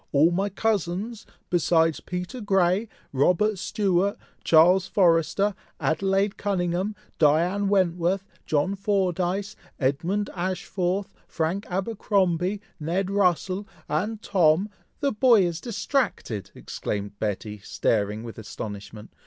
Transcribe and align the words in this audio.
all 0.11 0.31
my 0.31 0.49
cousins, 0.49 1.27
besides 1.51 1.99
Peter 1.99 2.41
Grey, 2.41 2.89
Robert 3.13 3.59
Stewart, 3.59 4.17
Charles 4.43 4.87
Forrester, 4.87 5.53
Adelaide 5.79 6.37
Cunninghame, 6.37 6.95
Diana 7.19 7.65
Wentworth, 7.65 8.23
John 8.47 8.73
Fordyce, 8.73 9.55
Edmund 9.79 10.31
Ashford, 10.33 11.05
Frank 11.27 11.67
Abercromby, 11.69 12.61
Ned 12.79 13.11
Russel, 13.11 13.67
and 13.87 14.19
Tom" 14.23 14.69
"The 15.01 15.11
boy 15.11 15.43
is 15.45 15.61
distracted!" 15.61 16.49
exclaimed 16.55 17.19
Betty, 17.19 17.59
staring 17.59 18.23
with 18.23 18.39
astonishment. 18.39 19.11